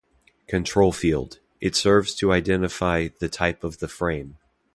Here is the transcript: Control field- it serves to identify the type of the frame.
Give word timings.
Control 0.47 0.91
field- 0.91 1.37
it 1.61 1.75
serves 1.75 2.15
to 2.15 2.31
identify 2.33 3.09
the 3.19 3.29
type 3.29 3.63
of 3.63 3.77
the 3.77 3.87
frame. 3.87 4.39